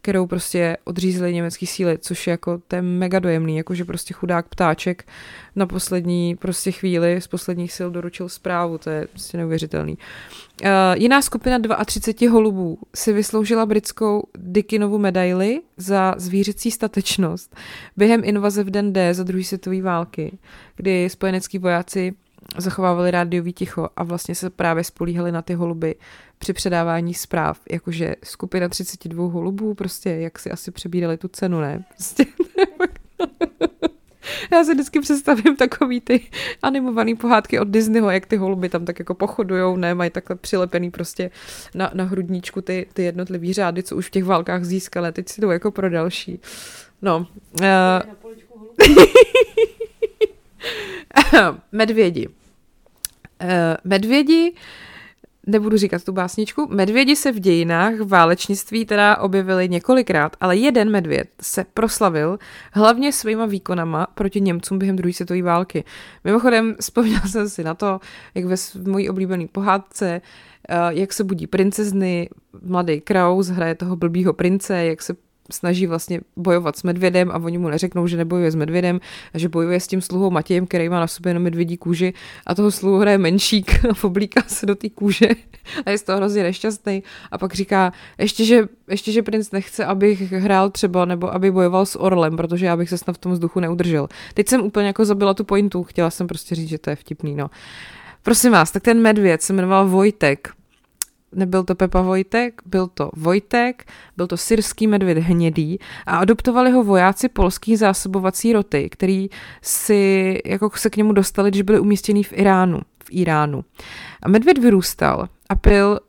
[0.00, 5.04] kterou prostě odřízly německé síly, což je jako je mega dojemný, jakože prostě chudák ptáček
[5.56, 9.98] na poslední prostě chvíli z posledních sil doručil zprávu, to je prostě neuvěřitelný.
[10.62, 17.56] Uh, jiná skupina 32 holubů si vysloužila britskou Dickinovu medaili za zvířecí statečnost
[17.96, 20.38] během invaze v den D za druhé světové války,
[20.76, 22.14] kdy spojenecký vojáci
[22.56, 25.94] zachovávali rádiový ticho a vlastně se právě spolíhali na ty holuby
[26.38, 31.84] při předávání zpráv, jakože skupina 32 holubů, prostě jak si asi přebírali tu cenu, ne?
[31.88, 32.24] Prostě,
[34.52, 36.26] Já si vždycky představím takový ty
[36.62, 40.90] animované pohádky od Disneyho, jak ty holuby tam tak jako pochodujou, ne, mají takhle přilepený
[40.90, 41.30] prostě
[41.74, 45.40] na, na hrudníčku ty, ty jednotlivý řády, co už v těch válkách získali, teď si
[45.40, 46.40] jdou jako pro další.
[47.02, 47.26] No.
[47.60, 47.66] Uh...
[51.72, 52.28] Medvědi.
[52.28, 54.54] Uh, medvědi
[55.46, 61.28] nebudu říkat tu básničku, medvědi se v dějinách válečnictví teda objevili několikrát, ale jeden medvěd
[61.40, 62.38] se proslavil
[62.72, 65.84] hlavně svýma výkonama proti Němcům během druhé světové války.
[66.24, 68.00] Mimochodem, vzpomněl jsem si na to,
[68.34, 70.20] jak ve mojí oblíbené pohádce,
[70.68, 72.28] eh, jak se budí princezny,
[72.62, 75.14] mladý Kraus hraje toho blbýho prince, jak se
[75.52, 79.00] snaží vlastně bojovat s medvědem a oni mu neřeknou, že nebojuje s medvědem
[79.34, 82.14] a že bojuje s tím sluhou Matějem, který má na sobě jenom medvědí kůži
[82.46, 85.28] a toho sluhu hraje menšík a oblíká se do té kůže
[85.86, 89.84] a je z toho hrozně nešťastný a pak říká, ještě že, ještě, že princ nechce,
[89.84, 93.32] abych hrál třeba nebo aby bojoval s orlem, protože já bych se snad v tom
[93.32, 94.08] vzduchu neudržel.
[94.34, 97.36] Teď jsem úplně jako zabila tu pointu, chtěla jsem prostě říct, že to je vtipný,
[97.36, 97.50] no.
[98.22, 100.48] Prosím vás, tak ten medvěd se jmenoval Vojtek
[101.34, 103.84] nebyl to Pepa Vojtek, byl to Vojtek,
[104.16, 109.28] byl to syrský medvěd hnědý a adoptovali ho vojáci polských zásobovací roty, který
[109.62, 112.80] si jako se k němu dostali, když byli umístěni v Iránu.
[113.04, 113.64] V Iránu.
[114.22, 116.00] A medvěd vyrůstal a pil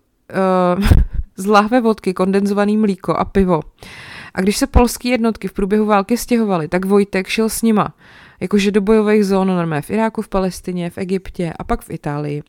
[0.80, 0.88] uh,
[1.38, 3.62] z lahve vodky kondenzovaný mlíko a pivo.
[4.34, 7.94] A když se polské jednotky v průběhu války stěhovaly, tak Vojtek šel s nima
[8.44, 12.44] jakože do bojových zón normálně v Iráku, v Palestině, v Egyptě a pak v Itálii.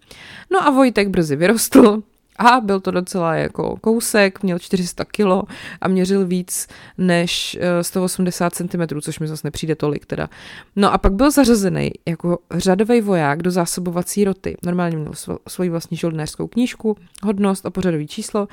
[0.52, 2.02] No a Vojtek brzy vyrostl,
[2.36, 5.42] a byl to docela jako kousek, měl 400 kilo
[5.80, 6.66] a měřil víc
[6.98, 10.28] než 180 eh, cm, což mi zase nepřijde tolik teda.
[10.76, 14.56] No a pak byl zařazený jako řadový voják do zásobovací roty.
[14.64, 15.12] Normálně měl
[15.48, 18.48] svoji vlastní žoldnéřskou knížku, hodnost a pořadový číslo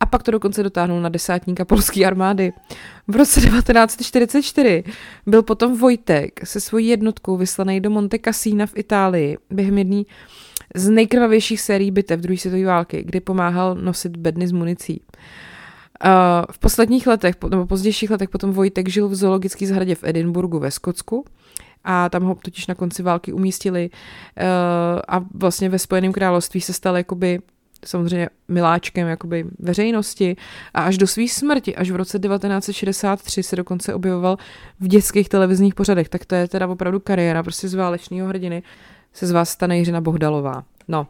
[0.00, 2.52] a pak to dokonce dotáhnul na desátníka polské armády.
[3.08, 4.84] V roce 1944
[5.26, 10.02] byl potom Vojtek se svojí jednotkou vyslaný do Monte Cassina v Itálii během jedné
[10.74, 15.00] z nejkrvavějších sérií bitev druhé světové války, kdy pomáhal nosit bedny s municí.
[16.04, 16.10] Uh,
[16.50, 20.70] v posledních letech, nebo pozdějších letech potom Vojtek žil v zoologické zahradě v Edinburgu ve
[20.70, 21.24] Skotsku
[21.84, 24.44] a tam ho totiž na konci války umístili uh,
[25.08, 27.40] a vlastně ve Spojeném království se stal jakoby
[27.84, 30.36] samozřejmě miláčkem jakoby veřejnosti
[30.74, 34.36] a až do své smrti, až v roce 1963 se dokonce objevoval
[34.80, 38.62] v dětských televizních pořadech, tak to je teda opravdu kariéra prostě z válečného hrdiny
[39.18, 40.64] se z vás stane Jiřina Bohddalová.
[40.88, 41.06] No,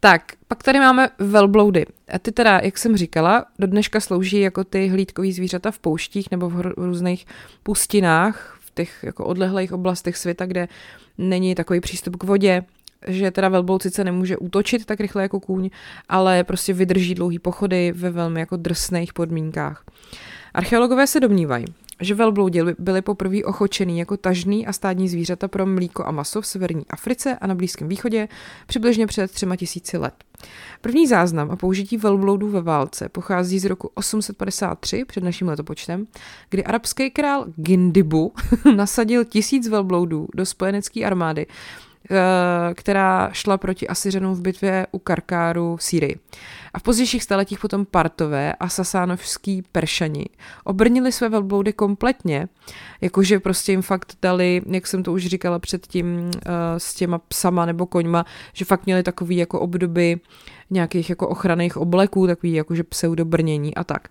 [0.00, 1.86] tak, pak tady máme velbloudy.
[2.08, 6.30] A ty teda, jak jsem říkala, do dneška slouží jako ty hlídkový zvířata v pouštích
[6.30, 7.26] nebo v různých
[7.62, 10.68] pustinách, v těch jako odlehlých oblastech světa, kde
[11.18, 12.64] není takový přístup k vodě,
[13.06, 15.70] že teda velbloud sice nemůže útočit tak rychle jako kůň,
[16.08, 19.84] ale prostě vydrží dlouhý pochody ve velmi jako drsných podmínkách.
[20.54, 21.64] Archeologové se domnívají,
[22.00, 26.46] že velbloudi byly poprvé ochočený jako tažný a stádní zvířata pro mlíko a maso v
[26.46, 28.28] severní Africe a na Blízkém východě
[28.66, 30.14] přibližně před třema tisíci let.
[30.80, 36.06] První záznam o použití velbloudů ve válce pochází z roku 853 před naším letopočtem,
[36.50, 38.32] kdy arabský král Gindibu
[38.76, 41.46] nasadil tisíc velbloudů do spojenecké armády
[42.74, 46.16] která šla proti Asiřanům v bitvě u Karkáru v Sýrii.
[46.74, 50.26] A v pozdějších staletích potom Partové a sasánovský Peršani
[50.64, 52.48] obrnili své velbloudy kompletně,
[53.00, 56.30] jakože prostě jim fakt dali, jak jsem to už říkala předtím uh,
[56.78, 60.20] s těma psama nebo koňma, že fakt měli takový jako obdoby
[60.70, 64.08] nějakých jako ochranných obleků, takový jakože pseudobrnění a tak.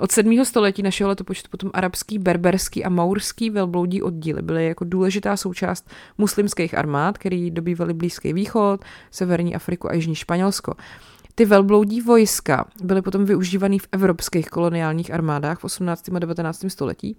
[0.00, 0.44] Od 7.
[0.44, 6.78] století našeho letopočtu potom arabský, berberský a maurský velbloudí oddíly byly jako důležitá součást muslimských
[6.78, 10.74] armád, který dobývali Blízký východ, Severní Afriku a Jižní Španělsko.
[11.36, 16.08] Ty velbloudí vojska byly potom využívaný v evropských koloniálních armádách v 18.
[16.14, 16.64] a 19.
[16.68, 17.16] století,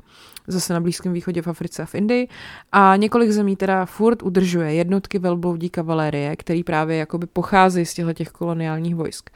[0.48, 2.28] zase na Blízkém východě, v Africe a v Indii.
[2.72, 8.14] A několik zemí teda furt udržuje jednotky velbloudí kavalérie, který právě jakoby pochází z těchto
[8.14, 9.30] těch koloniálních vojsk.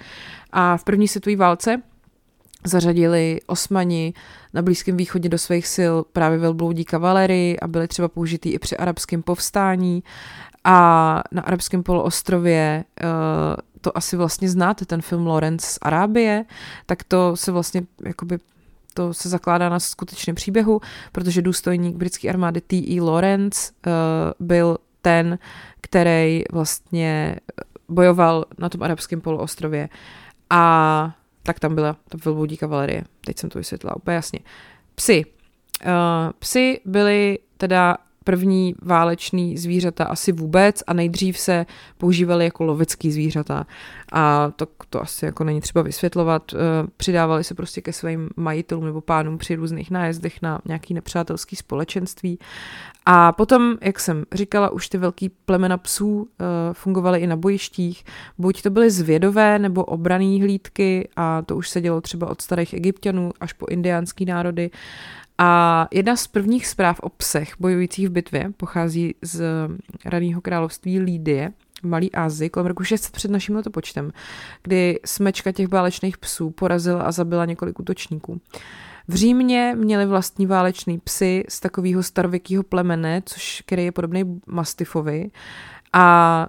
[0.51, 1.81] A v první světové válce
[2.65, 4.13] zařadili osmani
[4.53, 8.77] na Blízkém východě do svých sil právě velbloudí kavalerii a byly třeba použitý i při
[8.77, 10.03] arabském povstání.
[10.63, 13.09] A na arabském poloostrově uh,
[13.81, 16.45] to asi vlastně znáte, ten film Lawrence z Arábie,
[16.85, 18.37] tak to se vlastně jakoby
[18.93, 23.01] to se zakládá na skutečném příběhu, protože důstojník britské armády T.E.
[23.01, 25.39] Lawrence uh, byl ten,
[25.81, 27.35] který vlastně
[27.89, 29.89] bojoval na tom arabském poloostrově.
[30.49, 33.03] A tak tam byla ta velbloudí kavalerie.
[33.25, 34.39] Teď jsem to vysvětlila úplně jasně.
[34.95, 35.25] Psy.
[35.85, 35.91] Uh,
[36.39, 37.97] psy byly teda
[38.29, 41.65] první váleční zvířata asi vůbec a nejdřív se
[41.97, 43.65] používaly jako lovecký zvířata
[44.13, 46.53] a to, to asi jako není třeba vysvětlovat.
[46.53, 46.57] Eh,
[46.97, 52.39] přidávali se prostě ke svým majitelům nebo pánům při různých nájezdech na nějaký nepřátelský společenství
[53.05, 56.27] a potom, jak jsem říkala, už ty velký plemena psů uh,
[56.73, 58.03] fungovaly i na bojištích.
[58.37, 62.73] Buď to byly zvědové nebo obraný hlídky a to už se dělo třeba od starých
[62.73, 64.71] egyptianů až po indiánský národy.
[65.41, 69.43] A jedna z prvních zpráv o psech bojujících v bitvě pochází z
[70.05, 74.11] raného království Lídie, v Malý Ázii kolem roku 600 před naším letopočtem,
[74.63, 78.41] kdy smečka těch válečných psů porazila a zabila několik útočníků.
[79.07, 85.31] V Římě měli vlastní válečný psy z takového starověkého plemene, což, který je podobný Mastifovi.
[85.93, 86.47] A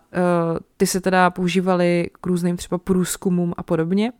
[0.53, 4.13] uh, ty se teda používaly k různým třeba průzkumům a podobně.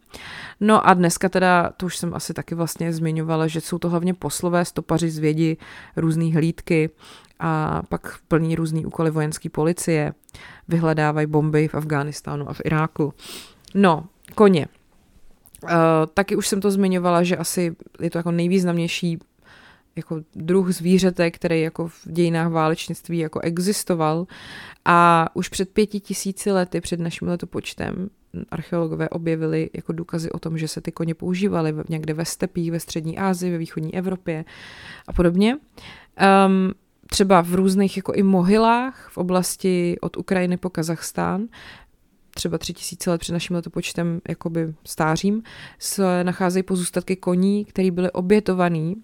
[0.61, 4.15] No a dneska teda, to už jsem asi taky vlastně zmiňovala, že jsou to hlavně
[4.15, 5.57] poslové stopaři zvědi,
[5.97, 6.91] různé hlídky
[7.41, 10.13] a pak plní různý úkoly vojenské policie,
[10.69, 13.15] vyhledávají bomby v Afghánistánu a v Iráku.
[13.75, 14.05] No,
[14.35, 14.67] koně.
[15.63, 15.71] Uh,
[16.15, 19.19] taky už jsem to zmiňovala, že asi je to jako nejvýznamnější
[19.97, 24.27] jako druh zvířete, který jako v dějinách válečnictví jako existoval
[24.85, 28.11] a už před pěti tisíci lety před naším letopočtem
[28.51, 32.81] archeologové objevili jako důkazy o tom, že se ty koně používaly někde ve stepích, ve
[32.81, 34.45] střední Asii, ve východní Evropě
[35.09, 35.57] a podobně.
[35.57, 36.73] Um,
[37.07, 41.49] třeba v různých jako i mohylách v oblasti od Ukrajiny po Kazachstán,
[42.35, 45.43] třeba tři tisíce let před naším letopočtem jakoby stářím,
[45.79, 48.97] se nacházejí pozůstatky koní, které byly obětovaný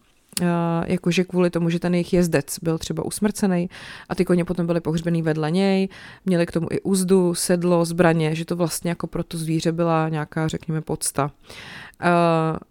[0.86, 3.70] jakože kvůli tomu, že ten jejich jezdec byl třeba usmrcený
[4.08, 5.88] a ty koně potom byly pohřbený vedle něj,
[6.26, 10.08] měli k tomu i úzdu, sedlo, zbraně, že to vlastně jako pro to zvíře byla
[10.08, 11.30] nějaká, řekněme, podsta.
[12.04, 12.10] Uh,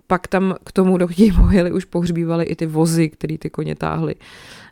[0.08, 3.75] pak tam k tomu do té mohyly už pohřbívali i ty vozy, které ty koně
[3.75, 4.15] táhly.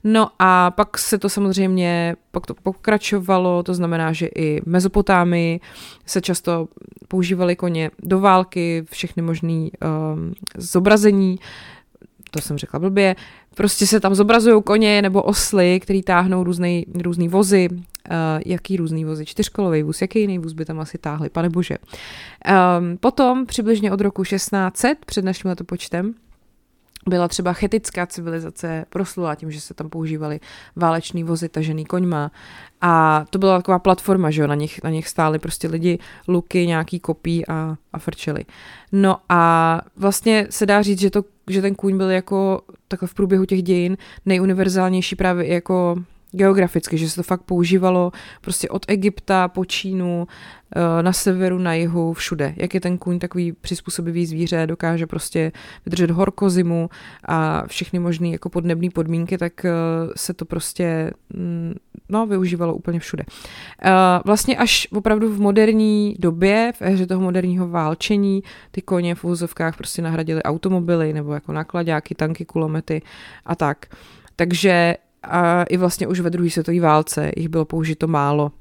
[0.03, 5.59] No a pak se to samozřejmě, pak to pokračovalo, to znamená, že i Mezopotámii
[6.05, 6.67] se často
[7.07, 9.69] používali koně do války, všechny možné um,
[10.57, 11.39] zobrazení,
[12.33, 13.15] to jsem řekla blbě,
[13.55, 17.77] prostě se tam zobrazují koně nebo osly, který táhnou různý, různý vozy, uh,
[18.45, 21.77] jaký různý vozy, čtyřkolový vůz, jaký jiný vůz by tam asi táhli, pane bože.
[21.77, 26.13] Um, potom přibližně od roku 1600 před naším letopočtem
[27.09, 30.39] byla třeba chetická civilizace proslula tím, že se tam používaly
[30.75, 32.31] váleční vozy tažený koňma
[32.81, 36.67] a to byla taková platforma, že jo, na nich, na nich stály prostě lidi, luky,
[36.67, 38.45] nějaký kopí a, a frčeli.
[38.91, 43.13] No a vlastně se dá říct, že, to, že ten kůň byl jako takhle v
[43.13, 45.95] průběhu těch dějin nejuniverzálnější právě jako
[46.33, 50.27] geograficky, že se to fakt používalo prostě od Egypta po Čínu,
[50.75, 52.53] eh, na severu, na jihu, všude.
[52.57, 55.51] Jak je ten kůň takový přizpůsobivý zvíře, dokáže prostě
[55.85, 56.89] vydržet horko zimu
[57.25, 59.71] a všechny možné jako podnebné podmínky, tak eh,
[60.15, 61.75] se to prostě mm,
[62.09, 63.23] no, využívalo úplně všude.
[63.83, 63.91] Eh,
[64.25, 69.77] vlastně až opravdu v moderní době, v éře toho moderního válčení, ty koně v úzovkách
[69.77, 73.01] prostě nahradily automobily nebo jako nakladáky, tanky, kulomety
[73.45, 73.85] a tak.
[74.35, 78.51] Takže a i vlastně už ve druhé světové válce jich bylo použito málo.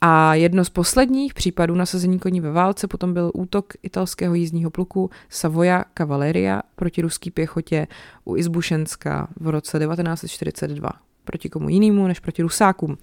[0.00, 5.10] A jedno z posledních případů nasazení koní ve válce potom byl útok italského jízdního pluku
[5.28, 7.86] Savoia Cavalleria proti ruský pěchotě
[8.24, 10.90] u Izbušenska v roce 1942.
[11.24, 12.98] Proti komu jinému než proti Rusákům.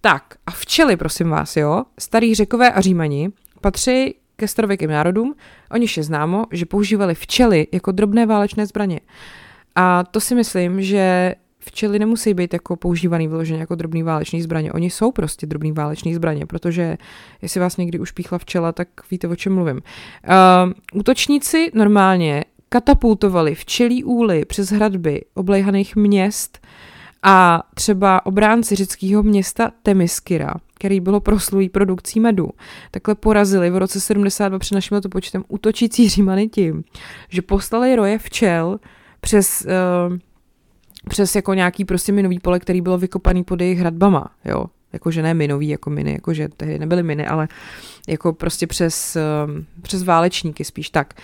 [0.00, 5.34] Tak a včely, prosím vás, jo, starý řekové a římani patří ke starověkým národům,
[5.70, 9.00] o nich je známo, že používali včely jako drobné válečné zbraně.
[9.74, 14.72] A to si myslím, že včely nemusí být jako používaný vyloženě jako drobný váleční zbraně.
[14.72, 16.96] Oni jsou prostě drobný váleční zbraně, protože
[17.42, 19.76] jestli vás někdy už píchla včela, tak víte, o čem mluvím.
[19.76, 26.66] Uh, útočníci normálně katapultovali včelí úly přes hradby oblejhaných měst
[27.22, 32.50] a třeba obránci řeckého města Temiskira, který bylo proslulý produkcí medu,
[32.90, 36.84] takhle porazili v roce 72 před naším letopočtem útočící římany tím,
[37.28, 38.80] že poslali roje včel
[39.20, 39.66] přes
[40.10, 40.18] uh,
[41.08, 44.66] přes jako nějaký prostě minový pole, který bylo vykopaný pod jejich hradbama, jo.
[44.92, 47.48] Jakože ne minový jako miny, jakože tehdy nebyly miny, ale
[48.08, 51.14] jako prostě přes, um, přes válečníky spíš tak.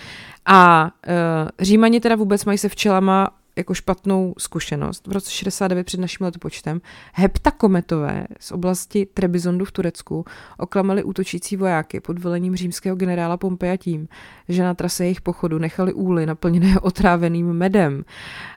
[0.45, 5.07] A uh, Římani teda vůbec mají se včelama jako špatnou zkušenost.
[5.07, 6.81] V roce 69 před naším letopočtem
[7.13, 10.25] heptakometové z oblasti Trebizondu v Turecku
[10.57, 14.07] oklamali útočící vojáky pod velením římského generála Pompeja tím,
[14.49, 18.03] že na trase jejich pochodu nechali úly naplněné otráveným medem.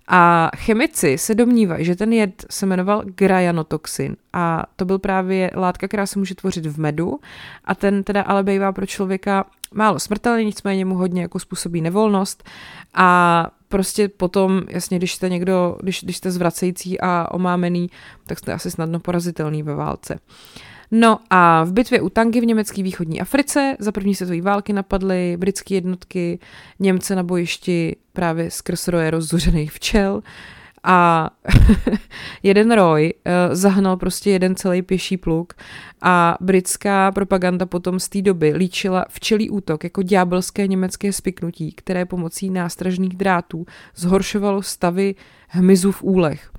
[0.09, 5.89] A chemici se domnívají, že ten jed se jmenoval grajanotoxin a to byl právě látka,
[5.89, 7.21] která se může tvořit v medu
[7.65, 12.45] a ten teda ale bývá pro člověka málo smrtelný, nicméně mu hodně jako způsobí nevolnost
[12.95, 17.91] a prostě potom, jasně, když jste někdo, když, když jste zvracející a omámený,
[18.27, 20.19] tak jste asi snadno porazitelný ve válce.
[20.91, 25.37] No a v bitvě u Tangy v německé východní Africe za první světové války napadly
[25.37, 26.39] britské jednotky
[26.79, 30.23] Němce na bojišti právě skrz roje rozzuřených včel
[30.85, 31.31] a
[32.43, 35.55] jeden roj uh, zahnal prostě jeden celý pěší pluk
[36.03, 42.05] a britská propaganda potom z té doby líčila včelí útok jako ďábelské německé spiknutí, které
[42.05, 43.67] pomocí nástražných drátů
[43.97, 45.15] zhoršovalo stavy
[45.49, 46.51] hmyzu v úlech.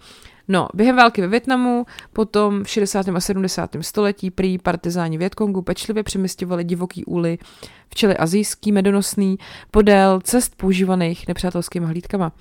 [0.48, 3.08] No, během války ve Větnamu, potom v 60.
[3.08, 3.76] a 70.
[3.82, 7.38] století prý partizáni Větkongu pečlivě přemysťovali divoký úly
[7.90, 9.38] včely azijský medonosný
[9.72, 12.32] podél cest používaných nepřátelskými hlídkama.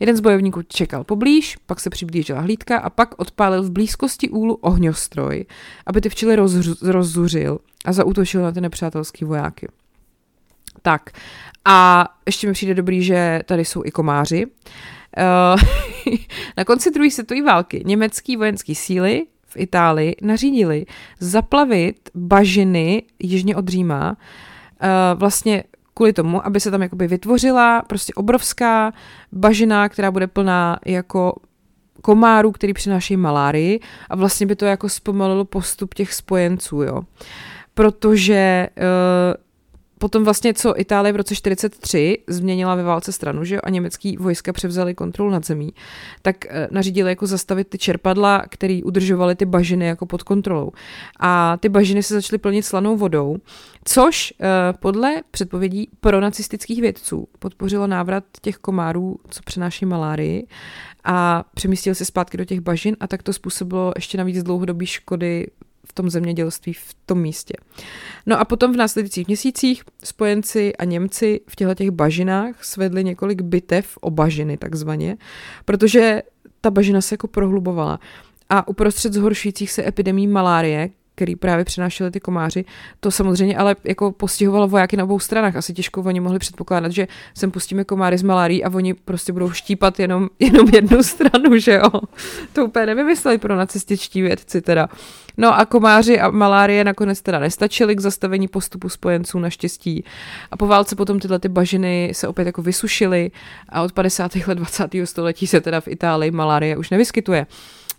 [0.00, 4.54] Jeden z bojovníků čekal poblíž, pak se přiblížila hlídka a pak odpálil v blízkosti úlu
[4.54, 5.44] ohňostroj,
[5.86, 9.68] aby ty včely roz, rozzuřil a zautočil na ty nepřátelské vojáky.
[10.82, 11.10] Tak,
[11.64, 14.46] a ještě mi přijde dobrý, že tady jsou i komáři.
[14.46, 14.52] Uh,
[16.56, 20.86] na konci druhé světové války německé vojenské síly v Itálii nařídili
[21.20, 24.88] zaplavit bažiny jižně od Říma uh,
[25.18, 28.92] vlastně kvůli tomu, aby se tam jakoby vytvořila prostě obrovská
[29.32, 31.34] bažina, která bude plná jako
[32.02, 37.02] komárů, který přinášejí malárii a vlastně by to jako zpomalilo postup těch spojenců, jo.
[37.74, 38.84] Protože uh,
[40.02, 44.16] potom vlastně, co Itálie v roce 43 změnila ve válce stranu, že jo, a německý
[44.16, 45.74] vojska převzali kontrolu nad zemí,
[46.22, 50.72] tak eh, nařídili jako zastavit ty čerpadla, které udržovaly ty bažiny jako pod kontrolou.
[51.20, 53.36] A ty bažiny se začaly plnit slanou vodou,
[53.84, 54.46] což uh,
[54.80, 60.46] podle předpovědí pro nacistických vědců podpořilo návrat těch komárů, co přenáší malárii
[61.04, 65.46] a přemístil se zpátky do těch bažin a tak to způsobilo ještě navíc dlouhodobý škody
[65.86, 67.54] v tom zemědělství v tom místě.
[68.26, 73.42] No a potom v následujících měsících spojenci a Němci v těchto těch bažinách svedli několik
[73.42, 75.16] bitev o bažiny takzvaně,
[75.64, 76.22] protože
[76.60, 78.00] ta bažina se jako prohlubovala.
[78.48, 82.64] A uprostřed zhoršujících se epidemí malárie, který právě přinášeli ty komáři.
[83.00, 85.56] To samozřejmě ale jako postihovalo vojáky na obou stranách.
[85.56, 89.50] Asi těžko oni mohli předpokládat, že sem pustíme komáry z malárií a oni prostě budou
[89.50, 91.90] štípat jenom, jenom jednu stranu, že jo.
[92.52, 94.88] To úplně nevymysleli pro nacističtí vědci teda.
[95.36, 100.04] No a komáři a malárie nakonec teda nestačily k zastavení postupu spojenců naštěstí.
[100.50, 103.30] A po válce potom tyhle ty bažiny se opět jako vysušily
[103.68, 104.34] a od 50.
[104.46, 104.90] let 20.
[105.04, 107.46] století se teda v Itálii malárie už nevyskytuje.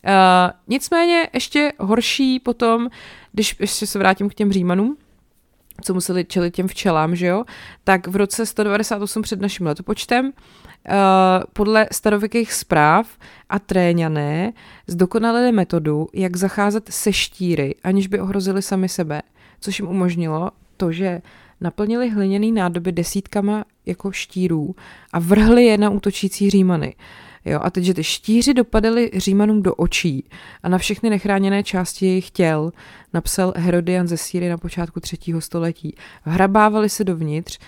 [0.06, 2.90] Uh, nicméně ještě horší potom,
[3.32, 4.98] když ještě se vrátím k těm Římanům,
[5.82, 7.44] co museli čelit těm včelám, že jo,
[7.84, 10.32] tak v roce 198 před naším letopočtem
[10.90, 10.96] Uh,
[11.54, 13.08] podle starověkých zpráv
[13.50, 14.54] a tréňané
[14.88, 19.22] zdokonalili metodu, jak zacházet se štíry, aniž by ohrozili sami sebe,
[19.60, 21.22] což jim umožnilo to, že
[21.62, 24.76] naplnili hliněný nádoby desítkama jako štírů
[25.14, 26.96] a vrhli je na útočící římany.
[27.46, 30.26] Jo, a teď, že ty štíři dopadaly Římanům do očí
[30.64, 32.72] a na všechny nechráněné části jejich těl,
[33.14, 35.96] napsal Herodian ze Sýry na počátku třetího století.
[36.24, 37.60] Hrabávali se dovnitř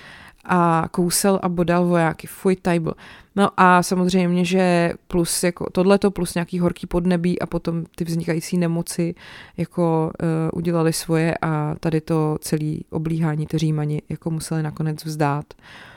[0.45, 2.27] a kousel a bodal vojáky.
[2.27, 2.93] Fuj, tajbl.
[3.35, 8.57] No a samozřejmě, že plus jako tohleto, plus nějaký horký podnebí a potom ty vznikající
[8.57, 9.15] nemoci
[9.57, 15.45] jako uh, udělali svoje a tady to celý oblíhání ty Římani jako museli nakonec vzdát.
[15.53, 15.94] Uh,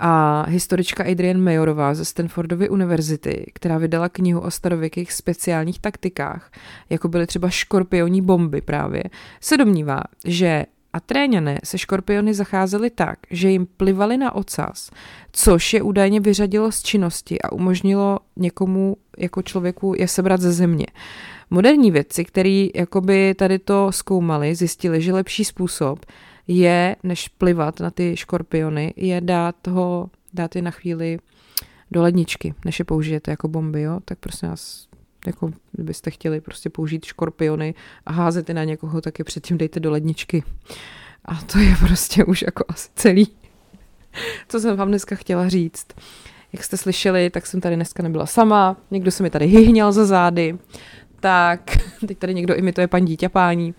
[0.00, 6.50] a historička Adrian Mayorová ze Stanfordovy univerzity, která vydala knihu o starověkých speciálních taktikách,
[6.90, 9.02] jako byly třeba škorpioní bomby právě,
[9.40, 14.90] se domnívá, že Atréňané se škorpiony zacházeli tak, že jim plivali na ocas,
[15.32, 20.86] což je údajně vyřadilo z činnosti a umožnilo někomu jako člověku je sebrat ze země.
[21.50, 26.06] Moderní vědci, kteří jakoby tady to zkoumali, zjistili, že lepší způsob
[26.52, 31.18] je, než plivat na ty škorpiony, je dát ho, dát je na chvíli
[31.90, 34.00] do ledničky, než je použijete jako bomby, jo?
[34.04, 34.88] tak prosím vás,
[35.26, 37.74] jako kdybyste chtěli prostě použít škorpiony
[38.06, 40.42] a házet je na někoho, tak je předtím dejte do ledničky.
[41.24, 43.28] A to je prostě už jako asi celý,
[44.48, 45.86] co jsem vám dneska chtěla říct.
[46.52, 50.04] Jak jste slyšeli, tak jsem tady dneska nebyla sama, někdo se mi tady hyhněl za
[50.04, 50.58] zády,
[51.20, 53.74] tak teď tady někdo imituje paní dítě pání.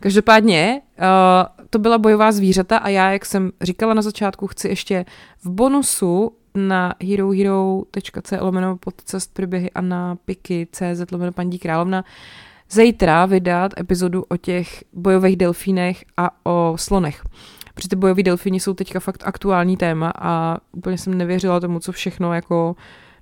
[0.00, 5.04] Každopádně uh, to byla bojová zvířata a já, jak jsem říkala na začátku, chci ještě
[5.44, 12.04] v bonusu na herohero.c lomeno podcast příběhy a na piky.cz lomeno paní královna
[12.70, 17.22] zítra vydat epizodu o těch bojových delfínech a o slonech.
[17.74, 21.92] Protože ty bojový delfíni jsou teďka fakt aktuální téma a úplně jsem nevěřila tomu, co
[21.92, 22.76] všechno jako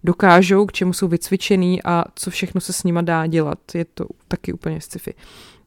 [0.05, 3.59] dokážou, k čemu jsou vycvičený a co všechno se s nima dá dělat.
[3.75, 5.15] Je to taky úplně sci-fi.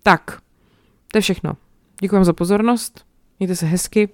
[0.04, 0.42] Tak,
[1.12, 1.54] to je všechno.
[2.04, 3.06] Děkuji vám za pozornost,
[3.40, 4.10] mějte se hezky,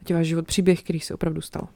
[0.00, 1.68] ať je váš život příběh, který se opravdu stal.